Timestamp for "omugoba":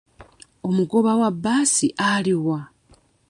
0.67-1.11